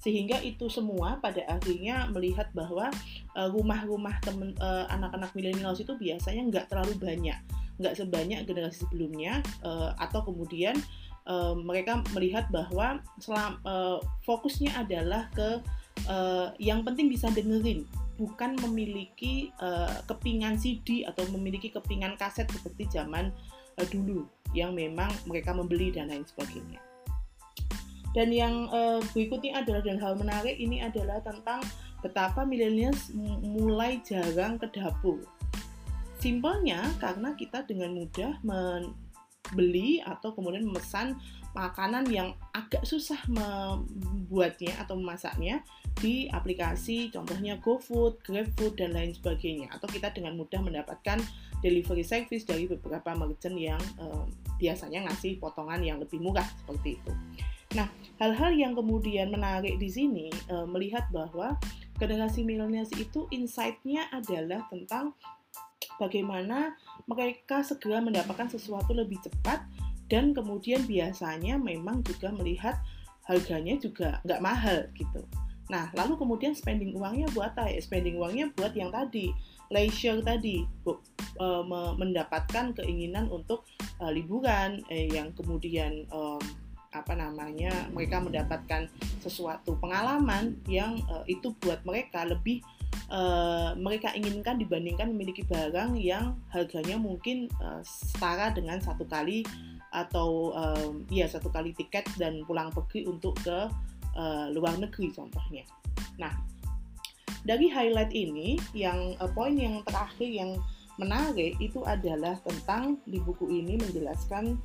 Sehingga 0.00 0.40
itu 0.40 0.72
semua 0.72 1.20
pada 1.20 1.44
akhirnya 1.44 2.08
melihat 2.08 2.48
bahwa 2.56 2.88
uh, 3.36 3.48
rumah-rumah 3.52 4.16
temen 4.24 4.56
uh, 4.64 4.88
anak-anak 4.88 5.36
milenials 5.36 5.84
itu 5.84 5.92
biasanya 5.92 6.48
nggak 6.48 6.72
terlalu 6.72 6.96
banyak. 6.96 7.36
Nggak 7.76 8.00
sebanyak 8.00 8.48
generasi 8.48 8.88
sebelumnya 8.88 9.44
uh, 9.60 9.92
atau 10.00 10.24
kemudian 10.24 10.80
uh, 11.28 11.52
mereka 11.52 12.00
melihat 12.16 12.48
bahwa 12.48 13.04
selam, 13.20 13.60
uh, 13.68 14.00
fokusnya 14.24 14.72
adalah 14.72 15.28
ke 15.36 15.60
uh, 16.08 16.48
yang 16.56 16.80
penting 16.80 17.12
bisa 17.12 17.28
dengerin 17.28 17.84
bukan 18.14 18.54
memiliki 18.62 19.50
uh, 19.58 20.02
kepingan 20.06 20.54
CD 20.54 21.02
atau 21.02 21.26
memiliki 21.34 21.70
kepingan 21.70 22.14
kaset 22.14 22.46
seperti 22.50 22.86
zaman 22.90 23.34
uh, 23.78 23.86
dulu 23.90 24.26
yang 24.54 24.72
memang 24.72 25.10
mereka 25.26 25.50
membeli 25.50 25.90
dan 25.90 26.10
lain 26.10 26.22
sebagainya. 26.22 26.78
Dan 28.14 28.30
yang 28.30 28.70
uh, 28.70 29.02
berikutnya 29.10 29.66
adalah 29.66 29.82
dan 29.82 29.98
hal 29.98 30.14
menarik 30.14 30.54
ini 30.54 30.78
adalah 30.78 31.18
tentang 31.18 31.58
betapa 31.98 32.46
millennials 32.46 33.10
mulai 33.42 33.98
jarang 34.06 34.54
ke 34.54 34.70
dapur. 34.70 35.18
Simpelnya 36.22 36.86
karena 37.02 37.34
kita 37.34 37.66
dengan 37.66 37.98
mudah 37.98 38.38
membeli 38.46 39.98
atau 40.06 40.30
kemudian 40.30 40.62
memesan 40.62 41.18
makanan 41.54 42.10
yang 42.10 42.34
agak 42.50 42.82
susah 42.82 43.18
membuatnya 43.30 44.74
atau 44.82 44.98
memasaknya 44.98 45.62
di 46.02 46.26
aplikasi 46.26 47.14
contohnya 47.14 47.62
GoFood, 47.62 48.26
GrabFood 48.26 48.74
dan 48.82 48.92
lain 48.92 49.14
sebagainya 49.14 49.70
atau 49.70 49.86
kita 49.86 50.10
dengan 50.10 50.34
mudah 50.34 50.58
mendapatkan 50.58 51.22
delivery 51.62 52.02
service 52.02 52.42
dari 52.42 52.66
beberapa 52.66 53.14
merchant 53.14 53.54
yang 53.54 53.80
uh, 54.02 54.26
biasanya 54.58 55.06
ngasih 55.06 55.38
potongan 55.38 55.80
yang 55.80 56.02
lebih 56.02 56.18
murah 56.18 56.46
seperti 56.62 56.98
itu. 56.98 57.12
Nah, 57.74 57.90
hal-hal 58.22 58.54
yang 58.54 58.72
kemudian 58.78 59.34
menarik 59.34 59.82
di 59.82 59.90
sini 59.90 60.30
e, 60.30 60.54
melihat 60.70 61.10
bahwa 61.10 61.58
generasi 61.98 62.46
milenials 62.46 62.94
itu 62.94 63.26
insight-nya 63.34 64.06
adalah 64.14 64.62
tentang 64.70 65.10
bagaimana 65.98 66.78
mereka 67.10 67.66
segera 67.66 67.98
mendapatkan 67.98 68.46
sesuatu 68.46 68.94
lebih 68.94 69.18
cepat 69.26 69.66
dan 70.14 70.30
kemudian 70.30 70.86
biasanya 70.86 71.58
memang 71.58 72.06
juga 72.06 72.30
melihat 72.30 72.78
harganya 73.26 73.74
juga 73.82 74.22
nggak 74.22 74.38
mahal 74.38 74.86
gitu. 74.94 75.26
Nah, 75.66 75.90
lalu 75.90 76.14
kemudian 76.14 76.54
spending 76.54 76.94
uangnya 76.94 77.26
buat 77.34 77.50
apa? 77.58 77.66
Ya, 77.66 77.82
spending 77.82 78.14
uangnya 78.22 78.54
buat 78.54 78.78
yang 78.78 78.94
tadi, 78.94 79.34
leisure 79.74 80.22
tadi, 80.22 80.62
bu, 80.86 81.02
e, 81.40 81.46
mendapatkan 81.98 82.78
keinginan 82.78 83.26
untuk 83.26 83.66
e, 83.98 84.04
liburan, 84.14 84.86
eh, 84.86 85.10
yang 85.10 85.34
kemudian 85.34 86.06
e, 86.06 86.20
apa 86.94 87.12
namanya 87.18 87.90
mereka 87.90 88.22
mendapatkan 88.22 88.86
sesuatu 89.18 89.74
pengalaman 89.82 90.54
yang 90.70 91.02
uh, 91.10 91.26
itu 91.26 91.50
buat 91.58 91.82
mereka 91.82 92.22
lebih 92.22 92.62
uh, 93.10 93.74
mereka 93.74 94.14
inginkan 94.14 94.62
dibandingkan 94.62 95.10
memiliki 95.10 95.42
barang 95.42 95.98
yang 95.98 96.38
harganya 96.54 96.94
mungkin 96.94 97.50
uh, 97.58 97.82
setara 97.82 98.54
dengan 98.54 98.78
satu 98.78 99.02
kali 99.10 99.42
atau 99.94 100.50
um, 100.50 101.06
ya 101.06 101.30
satu 101.30 101.48
kali 101.54 101.70
tiket 101.78 102.02
dan 102.18 102.42
pulang 102.42 102.74
pergi 102.74 103.06
untuk 103.06 103.38
ke 103.46 103.70
uh, 104.18 104.46
luar 104.50 104.74
negeri 104.76 105.14
contohnya. 105.14 105.62
Nah 106.18 106.34
dari 107.46 107.70
highlight 107.70 108.10
ini 108.10 108.58
yang 108.74 109.14
uh, 109.22 109.30
poin 109.30 109.54
yang 109.54 109.80
terakhir 109.86 110.26
yang 110.26 110.58
menarik 110.98 111.54
itu 111.62 111.82
adalah 111.86 112.34
tentang 112.42 112.98
di 113.06 113.22
buku 113.22 113.50
ini 113.50 113.78
menjelaskan 113.78 114.58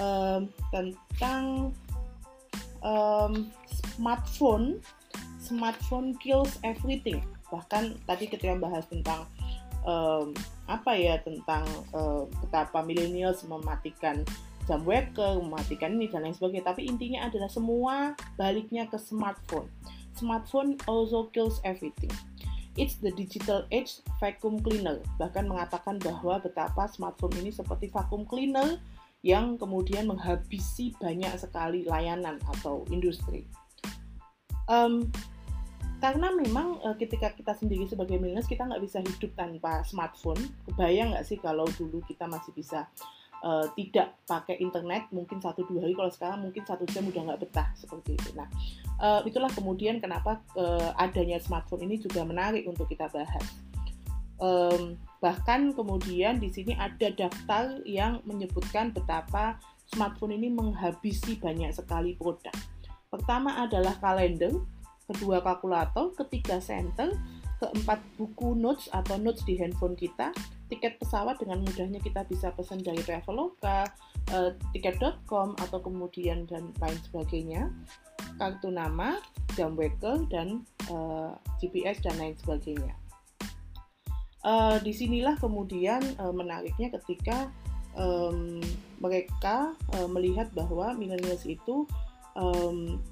um, 0.00 0.48
tentang 0.72 1.72
um, 2.80 3.48
smartphone 3.68 4.80
smartphone 5.40 6.16
kills 6.18 6.58
everything 6.66 7.22
bahkan 7.52 7.94
tadi 8.08 8.26
kita 8.26 8.58
bahas 8.58 8.82
tentang 8.90 9.22
um, 9.86 10.34
apa 10.66 10.98
ya 10.98 11.22
tentang 11.22 11.62
uh, 11.94 12.26
betapa 12.42 12.82
millennials 12.82 13.46
mematikan 13.46 14.26
jam 14.66 14.82
waker, 14.82 15.38
mematikan 15.38 15.94
ini 15.96 16.10
dan 16.10 16.26
lain 16.26 16.34
sebagainya. 16.34 16.66
Tapi 16.66 16.90
intinya 16.90 17.26
adalah 17.30 17.48
semua 17.48 18.18
baliknya 18.34 18.90
ke 18.90 18.98
smartphone. 18.98 19.70
Smartphone 20.18 20.76
also 20.90 21.30
kills 21.30 21.62
everything. 21.62 22.12
It's 22.76 23.00
the 23.00 23.08
digital 23.14 23.64
age 23.72 24.04
vacuum 24.20 24.60
cleaner. 24.60 25.00
Bahkan 25.16 25.48
mengatakan 25.48 25.96
bahwa 25.96 26.42
betapa 26.44 26.84
smartphone 26.92 27.32
ini 27.40 27.48
seperti 27.48 27.88
vacuum 27.88 28.28
cleaner 28.28 28.76
yang 29.24 29.56
kemudian 29.56 30.04
menghabisi 30.04 30.92
banyak 31.00 31.32
sekali 31.40 31.88
layanan 31.88 32.36
atau 32.52 32.84
industri. 32.92 33.48
Um, 34.68 35.08
karena 35.96 36.28
memang 36.28 36.76
uh, 36.84 36.92
ketika 37.00 37.32
kita 37.32 37.56
sendiri 37.56 37.88
sebagai 37.88 38.20
milenial 38.20 38.44
kita 38.44 38.68
nggak 38.68 38.84
bisa 38.84 39.00
hidup 39.00 39.32
tanpa 39.32 39.80
smartphone. 39.88 40.38
Kebayang 40.68 41.16
nggak 41.16 41.24
sih 41.24 41.40
kalau 41.40 41.64
dulu 41.80 42.04
kita 42.04 42.28
masih 42.28 42.52
bisa 42.52 42.84
uh, 43.44 43.66
tidak 43.74 44.16
pakai 44.24 44.56
internet 44.62 45.10
mungkin 45.12 45.42
satu 45.42 45.66
dua 45.68 45.84
hari 45.84 45.92
kalau 45.98 46.12
sekarang 46.12 46.38
mungkin 46.46 46.62
satu 46.64 46.84
jam 46.88 47.04
udah 47.08 47.22
nggak 47.32 47.40
betah 47.44 47.68
seperti 47.76 48.16
itu. 48.16 48.30
Nah 48.38 48.48
uh, 49.00 49.20
itulah 49.26 49.50
kemudian 49.50 49.98
kenapa 50.00 50.40
uh, 50.54 50.94
adanya 50.96 51.36
smartphone 51.42 51.84
ini 51.88 52.00
juga 52.00 52.24
menarik 52.24 52.64
untuk 52.64 52.86
kita 52.88 53.10
bahas. 53.12 53.44
Um, 54.36 55.00
Bahkan 55.26 55.72
kemudian 55.72 56.38
di 56.38 56.52
sini 56.52 56.76
ada 56.76 57.08
daftar 57.10 57.80
yang 57.88 58.20
menyebutkan 58.28 58.92
betapa 58.92 59.56
smartphone 59.88 60.36
ini 60.36 60.52
menghabisi 60.52 61.40
banyak 61.40 61.72
sekali 61.72 62.14
produk. 62.14 62.52
Pertama 63.08 63.58
adalah 63.64 63.96
kalender, 63.96 64.52
kedua 65.08 65.40
kalkulator, 65.40 66.12
ketiga 66.14 66.60
center, 66.60 67.16
keempat 67.58 67.98
buku 68.20 68.52
notes 68.54 68.92
atau 68.92 69.16
notes 69.16 69.40
di 69.48 69.56
handphone 69.56 69.96
kita, 69.96 70.30
tiket 70.66 70.98
pesawat 70.98 71.38
dengan 71.38 71.62
mudahnya 71.62 72.02
kita 72.02 72.26
bisa 72.26 72.50
pesan 72.54 72.82
dari 72.82 72.98
Traveloka, 73.02 73.86
uh, 74.34 74.50
tiket.com 74.74 75.54
atau 75.62 75.78
kemudian 75.78 76.46
dan 76.50 76.74
lain 76.82 76.98
sebagainya, 77.06 77.70
kartu 78.36 78.74
nama, 78.74 79.22
jam 79.54 79.78
waker 79.78 80.26
dan 80.28 80.66
uh, 80.90 81.32
eh, 81.32 81.32
GPS 81.62 82.02
dan 82.02 82.18
lain 82.18 82.34
sebagainya 82.36 82.94
uh, 84.46 84.76
di 84.80 84.94
sinilah 84.94 85.34
kemudian 85.42 86.00
uh, 86.22 86.30
menariknya 86.30 86.94
ketika 86.94 87.50
um, 87.98 88.62
mereka 89.02 89.74
uh, 89.98 90.08
melihat 90.08 90.48
bahwa 90.54 90.94
millennials 90.94 91.42
itu 91.44 91.84
um, 92.38 93.02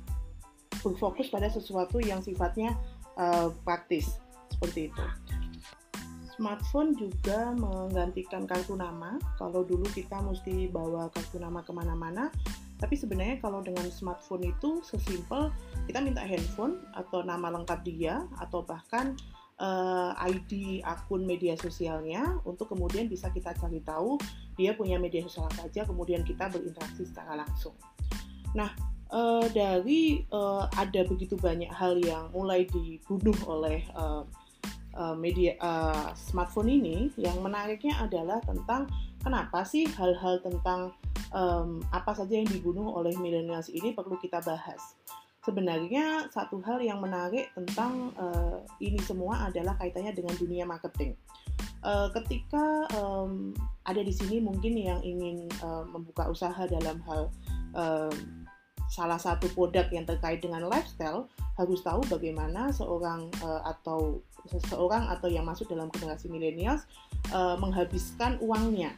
berfokus 0.81 1.29
pada 1.29 1.51
sesuatu 1.51 1.99
yang 1.99 2.23
sifatnya 2.23 2.79
uh, 3.19 3.51
praktis 3.67 4.23
seperti 4.55 4.89
itu. 4.95 5.05
Smartphone 6.35 6.99
juga 6.99 7.55
menggantikan 7.55 8.43
kartu 8.45 8.75
nama. 8.75 9.17
Kalau 9.39 9.63
dulu 9.63 9.87
kita 9.95 10.19
mesti 10.19 10.67
bawa 10.67 11.07
kartu 11.15 11.39
nama 11.39 11.63
ke 11.63 11.71
mana-mana, 11.71 12.35
tapi 12.83 12.99
sebenarnya 12.99 13.39
kalau 13.39 13.63
dengan 13.63 13.87
smartphone 13.89 14.51
itu 14.51 14.83
sesimpel 14.83 15.55
kita 15.87 16.03
minta 16.03 16.27
handphone 16.27 16.83
atau 16.99 17.23
nama 17.23 17.55
lengkap 17.55 17.81
dia 17.87 18.27
atau 18.43 18.67
bahkan 18.67 19.15
uh, 19.63 20.13
eh, 20.27 20.35
ID 20.35 20.53
akun 20.83 21.23
media 21.23 21.55
sosialnya 21.55 22.43
untuk 22.43 22.75
kemudian 22.75 23.07
bisa 23.07 23.31
kita 23.31 23.55
cari 23.55 23.79
tahu 23.87 24.19
dia 24.59 24.75
punya 24.75 24.99
media 24.99 25.23
sosial 25.23 25.47
apa 25.51 25.71
aja, 25.71 25.87
kemudian 25.87 26.27
kita 26.27 26.51
berinteraksi 26.51 27.07
secara 27.07 27.39
langsung. 27.39 27.75
Nah, 28.55 28.71
uh, 29.11 29.47
dari 29.51 30.23
uh, 30.31 30.67
ada 30.75 31.07
begitu 31.07 31.35
banyak 31.39 31.71
hal 31.71 31.99
yang 31.99 32.31
mulai 32.31 32.67
dibunuh 32.71 33.35
oleh 33.47 33.83
uh, 33.95 34.23
uh, 34.97 35.17
media 35.19 35.59
uh, 35.61 36.15
smartphone 36.17 36.71
ini 36.71 37.11
yang 37.19 37.39
menariknya 37.43 37.99
adalah 38.01 38.41
tentang 38.43 38.89
kenapa 39.23 39.63
sih 39.67 39.87
hal-hal 39.87 40.41
tentang 40.41 40.95
um, 41.35 41.83
apa 41.91 42.15
saja 42.15 42.39
yang 42.39 42.49
dibunuh 42.49 42.95
oleh 42.95 43.13
millennials 43.19 43.69
ini 43.69 43.93
perlu 43.93 44.17
kita 44.19 44.41
bahas. 44.41 44.97
Sebenarnya 45.45 46.33
satu 46.33 46.65
hal 46.65 46.81
yang 46.81 47.05
menarik 47.05 47.53
tentang 47.53 48.17
uh, 48.17 48.65
ini 48.81 48.97
semua 49.05 49.53
adalah 49.53 49.77
kaitannya 49.77 50.17
dengan 50.17 50.33
dunia 50.41 50.65
marketing. 50.65 51.13
Uh, 51.85 52.09
ketika 52.17 52.89
um, 52.97 53.53
ada 53.85 54.01
di 54.01 54.09
sini 54.09 54.41
mungkin 54.41 54.73
yang 54.73 55.05
ingin 55.05 55.45
uh, 55.61 55.85
membuka 55.85 56.33
usaha 56.33 56.65
dalam 56.65 56.97
hal 57.05 57.29
uh, 57.77 58.09
salah 58.91 59.19
satu 59.19 59.49
produk 59.53 59.89
yang 59.91 60.05
terkait 60.05 60.45
dengan 60.45 60.69
lifestyle 60.69 61.27
harus 61.57 61.81
tahu 61.81 62.03
bagaimana 62.11 62.75
seorang 62.75 63.31
uh, 63.43 63.63
atau 63.65 64.21
seseorang 64.51 65.09
atau 65.09 65.29
yang 65.31 65.47
masuk 65.47 65.73
dalam 65.73 65.89
generasi 65.89 66.29
milenials 66.29 66.85
uh, 67.33 67.57
menghabiskan 67.57 68.37
uangnya. 68.45 68.93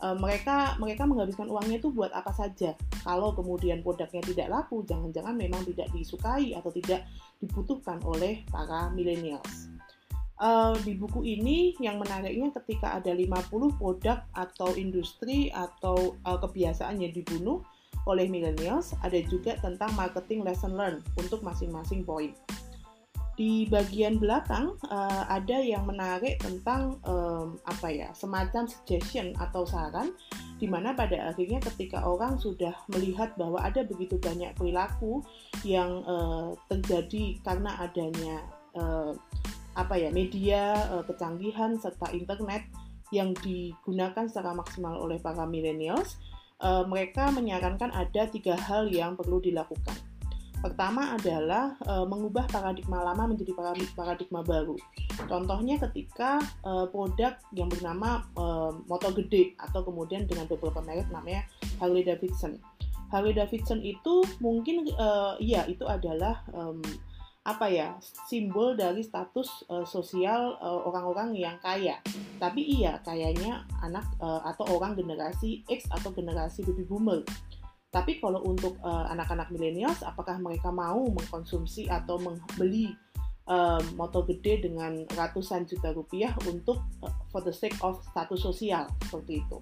Uh, 0.00 0.16
mereka 0.16 0.80
mereka 0.80 1.04
menghabiskan 1.04 1.52
uangnya 1.52 1.76
itu 1.76 1.92
buat 1.92 2.08
apa 2.16 2.32
saja. 2.32 2.72
Kalau 3.04 3.36
kemudian 3.36 3.84
produknya 3.84 4.24
tidak 4.24 4.48
laku, 4.48 4.80
jangan-jangan 4.88 5.36
memang 5.36 5.60
tidak 5.68 5.92
disukai 5.92 6.56
atau 6.56 6.72
tidak 6.72 7.04
dibutuhkan 7.38 8.00
oleh 8.02 8.40
para 8.48 8.88
millennials. 8.96 9.68
Uh, 10.40 10.72
di 10.88 10.96
buku 10.96 11.20
ini 11.20 11.76
yang 11.84 12.00
menariknya 12.00 12.48
ketika 12.56 12.96
ada 12.96 13.12
50 13.12 13.76
produk 13.76 14.24
atau 14.32 14.72
industri 14.72 15.52
atau 15.52 16.16
uh, 16.24 16.40
kebiasaan 16.40 16.96
yang 16.96 17.12
dibunuh, 17.12 17.60
oleh 18.08 18.28
millennials, 18.28 18.96
ada 19.04 19.18
juga 19.28 19.56
tentang 19.60 19.92
marketing 19.96 20.44
lesson 20.44 20.76
learn 20.76 21.04
untuk 21.20 21.44
masing-masing 21.44 22.04
poin. 22.04 22.32
Di 23.36 23.64
bagian 23.72 24.20
belakang 24.20 24.76
uh, 24.92 25.24
ada 25.32 25.64
yang 25.64 25.88
menarik 25.88 26.36
tentang 26.44 27.00
um, 27.08 27.56
apa 27.64 27.88
ya, 27.88 28.08
semacam 28.12 28.68
suggestion 28.68 29.32
atau 29.40 29.64
saran 29.64 30.12
di 30.60 30.68
mana 30.68 30.92
pada 30.92 31.32
akhirnya 31.32 31.56
ketika 31.72 32.04
orang 32.04 32.36
sudah 32.36 32.76
melihat 32.92 33.32
bahwa 33.40 33.56
ada 33.64 33.80
begitu 33.80 34.20
banyak 34.20 34.52
perilaku 34.60 35.24
yang 35.64 36.04
uh, 36.04 36.52
terjadi 36.68 37.40
karena 37.40 37.80
adanya 37.80 38.44
uh, 38.76 39.16
apa 39.72 39.96
ya 39.96 40.12
media 40.12 40.76
uh, 40.92 41.04
kecanggihan 41.08 41.80
serta 41.80 42.12
internet 42.12 42.68
yang 43.10 43.32
digunakan 43.42 44.28
secara 44.28 44.54
maksimal 44.54 45.00
oleh 45.00 45.18
para 45.18 45.48
millennials 45.48 46.20
uh, 46.60 46.84
mereka 46.86 47.32
menyarankan 47.32 47.90
ada 47.92 48.28
tiga 48.28 48.54
hal 48.56 48.88
yang 48.88 49.16
perlu 49.16 49.40
dilakukan. 49.40 49.96
Pertama 50.60 51.16
adalah 51.16 51.72
uh, 51.88 52.04
mengubah 52.04 52.44
paradigma 52.52 53.00
lama 53.00 53.32
menjadi 53.32 53.56
paradigma 53.96 54.44
baru. 54.44 54.76
Contohnya 55.24 55.80
ketika 55.88 56.36
uh, 56.68 56.84
produk 56.92 57.40
yang 57.56 57.72
bernama 57.72 58.28
uh, 58.36 58.76
motor 58.84 59.16
gede 59.16 59.56
atau 59.56 59.80
kemudian 59.80 60.28
dengan 60.28 60.44
beberapa 60.44 60.84
merek 60.84 61.08
namanya 61.08 61.48
Harley 61.80 62.04
Davidson. 62.04 62.60
Harley 63.08 63.32
Davidson 63.32 63.80
itu 63.80 64.20
mungkin 64.44 64.84
uh, 65.00 65.40
iya 65.40 65.64
itu 65.64 65.88
adalah 65.88 66.44
um, 66.52 66.84
apa 67.40 67.72
ya 67.72 67.96
simbol 68.28 68.76
dari 68.76 69.00
status 69.00 69.64
uh, 69.72 69.86
sosial 69.88 70.60
uh, 70.60 70.80
orang-orang 70.84 71.32
yang 71.32 71.56
kaya. 71.64 71.96
Tapi 72.36 72.60
iya 72.80 73.00
kayaknya 73.00 73.64
anak 73.80 74.04
uh, 74.20 74.44
atau 74.44 74.68
orang 74.76 74.92
generasi 74.92 75.64
X 75.64 75.88
atau 75.88 76.12
generasi 76.12 76.60
baby 76.68 76.84
boomer. 76.84 77.24
Tapi 77.90 78.22
kalau 78.22 78.38
untuk 78.46 78.78
anak 78.86 79.26
anak-anak 79.26 79.48
milenials, 79.50 80.06
apakah 80.06 80.38
mereka 80.38 80.70
mau 80.70 81.10
mengkonsumsi 81.10 81.90
atau 81.90 82.22
membeli 82.22 82.94
uh, 83.50 83.82
motor 83.98 84.22
gede 84.30 84.70
dengan 84.70 85.02
ratusan 85.18 85.66
juta 85.66 85.90
rupiah 85.90 86.30
untuk 86.46 86.78
uh, 87.02 87.10
for 87.34 87.42
the 87.42 87.50
sake 87.50 87.74
of 87.82 87.98
status 88.14 88.46
sosial 88.46 88.86
seperti 89.02 89.42
itu? 89.42 89.58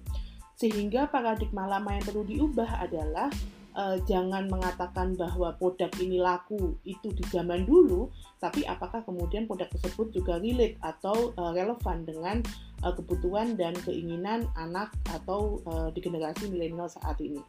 Sehingga 0.59 1.09
paradigma 1.09 1.65
lama 1.65 1.97
yang 1.97 2.05
perlu 2.05 2.21
diubah 2.27 2.83
adalah 2.85 3.33
uh, 3.75 3.97
jangan 4.05 4.47
mengatakan 4.47 5.13
bahwa 5.17 5.53
produk 5.57 5.89
ini 5.99 6.17
laku 6.21 6.77
itu 6.85 7.11
di 7.13 7.23
zaman 7.29 7.65
dulu, 7.67 8.09
tapi 8.41 8.65
apakah 8.65 9.03
kemudian 9.03 9.45
produk 9.45 9.69
tersebut 9.73 10.13
juga 10.13 10.37
relate 10.39 10.77
atau 10.81 11.33
uh, 11.37 11.51
relevan 11.51 12.07
dengan 12.07 12.37
uh, 12.81 12.93
kebutuhan 12.93 13.53
dan 13.59 13.75
keinginan 13.83 14.47
anak 14.55 14.93
atau 15.11 15.59
uh, 15.69 15.89
di 15.93 15.99
generasi 15.99 16.49
milenial 16.49 16.89
saat 16.89 17.19
ini. 17.21 17.41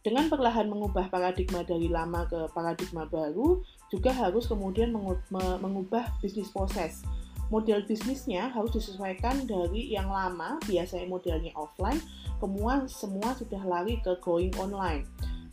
Dengan 0.00 0.32
perlahan 0.32 0.64
mengubah 0.64 1.12
paradigma 1.12 1.60
dari 1.60 1.92
lama 1.92 2.24
ke 2.24 2.48
paradigma 2.56 3.04
baru, 3.04 3.60
juga 3.92 4.08
harus 4.16 4.48
kemudian 4.48 4.96
mengubah 4.96 6.08
bisnis 6.24 6.48
proses 6.48 7.04
model 7.50 7.82
bisnisnya 7.84 8.48
harus 8.54 8.70
disesuaikan 8.78 9.44
dari 9.44 9.90
yang 9.90 10.08
lama, 10.08 10.56
biasanya 10.64 11.06
modelnya 11.10 11.52
offline, 11.58 11.98
semua 12.40 12.88
semua 12.88 13.30
sudah 13.36 13.62
lari 13.62 14.00
ke 14.00 14.16
going 14.24 14.50
online. 14.56 15.04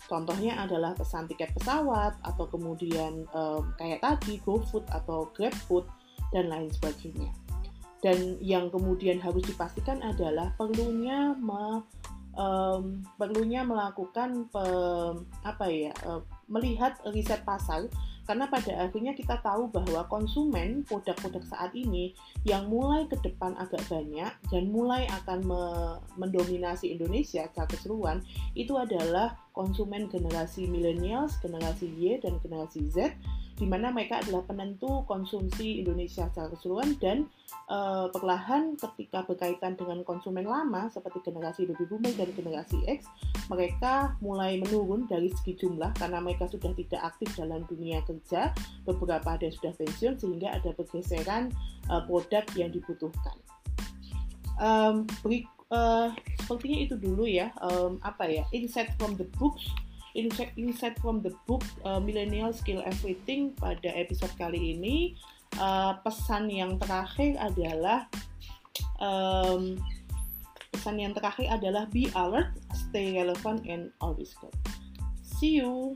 Contohnya 0.07 0.63
adalah 0.63 0.95
pesan 0.95 1.27
tiket 1.27 1.51
pesawat 1.51 2.15
atau 2.23 2.47
kemudian 2.47 3.27
um, 3.35 3.75
kayak 3.75 3.99
tadi 3.99 4.39
GoFood 4.39 4.87
atau 4.87 5.27
GrabFood 5.35 5.83
dan 6.31 6.47
lain 6.47 6.71
sebagainya. 6.71 7.27
Dan 7.99 8.39
yang 8.39 8.71
kemudian 8.71 9.19
harus 9.19 9.43
dipastikan 9.43 9.99
adalah 9.99 10.55
perlunya 10.55 11.35
me, 11.35 11.83
um, 12.39 13.03
perlunya 13.19 13.67
melakukan 13.67 14.47
pe, 14.47 14.65
apa 15.43 15.65
ya 15.67 15.91
uh, 16.07 16.23
melihat 16.47 16.95
riset 17.11 17.43
pasar 17.43 17.89
karena 18.27 18.45
pada 18.51 18.83
akhirnya 18.83 19.15
kita 19.15 19.39
tahu 19.39 19.71
bahwa 19.71 20.03
konsumen 20.11 20.83
produk-produk 20.83 21.41
saat 21.47 21.71
ini 21.71 22.11
yang 22.43 22.67
mulai 22.67 23.07
ke 23.07 23.15
depan 23.23 23.55
agak 23.55 23.79
banyak 23.87 24.29
dan 24.51 24.63
mulai 24.67 25.07
akan 25.23 25.39
me 25.47 25.63
mendominasi 26.19 26.91
Indonesia 26.91 27.47
secara 27.47 27.71
keseluruhan 27.71 28.19
itu 28.51 28.75
adalah 28.75 29.39
konsumen 29.57 30.05
generasi 30.13 30.69
millennials, 30.69 31.41
generasi 31.41 31.89
Y 31.97 32.21
dan 32.21 32.37
generasi 32.45 32.85
Z 32.93 33.17
di 33.57 33.65
mana 33.65 33.89
mereka 33.89 34.21
adalah 34.21 34.45
penentu 34.45 35.01
konsumsi 35.09 35.81
Indonesia 35.81 36.29
secara 36.29 36.53
keseluruhan 36.53 36.93
dan 37.01 37.25
uh, 37.73 38.05
perlahan 38.13 38.77
ketika 38.77 39.25
berkaitan 39.25 39.73
dengan 39.73 40.05
konsumen 40.05 40.45
lama 40.45 40.93
seperti 40.93 41.25
generasi 41.25 41.65
baby 41.65 41.89
boomer 41.89 42.13
dan 42.13 42.29
generasi 42.37 42.77
X 42.85 43.09
mereka 43.49 44.13
mulai 44.21 44.61
menurun 44.61 45.09
dari 45.09 45.33
segi 45.33 45.57
jumlah 45.57 45.89
karena 45.97 46.21
mereka 46.21 46.45
sudah 46.45 46.69
tidak 46.77 47.01
aktif 47.01 47.33
dalam 47.33 47.65
dunia 47.65 47.97
kerja 48.05 48.53
beberapa 48.85 49.33
ada 49.33 49.49
sudah 49.49 49.73
pensiun 49.73 50.21
sehingga 50.21 50.53
ada 50.53 50.69
pergeseran 50.77 51.49
uh, 51.89 52.05
produk 52.05 52.45
yang 52.53 52.69
dibutuhkan. 52.69 53.33
Um, 54.61 55.09
uh, 55.71 56.11
sepertinya 56.43 56.77
itu 56.83 56.95
dulu 56.99 57.25
ya 57.27 57.51
um, 57.63 57.99
apa 58.03 58.27
ya 58.27 58.43
insight 58.51 58.91
from 58.99 59.15
the 59.19 59.27
books 59.39 59.67
insight, 60.17 60.51
insight 60.57 60.95
from 60.99 61.21
the 61.21 61.31
book 61.45 61.63
uh, 61.85 62.01
Millennial 62.01 62.51
Skill 62.51 62.81
Everything 62.83 63.53
pada 63.55 63.93
episode 63.93 64.33
kali 64.35 64.75
ini 64.75 65.13
uh, 65.61 65.99
pesan 66.01 66.49
yang 66.49 66.81
terakhir 66.81 67.37
adalah 67.37 68.09
um, 68.99 69.77
pesan 70.73 71.01
yang 71.01 71.13
terakhir 71.17 71.49
adalah 71.49 71.89
be 71.89 72.09
alert, 72.13 72.53
stay 72.73 73.17
relevant, 73.17 73.65
and 73.65 73.89
always 73.97 74.37
good. 74.37 74.53
See 75.21 75.57
you. 75.57 75.93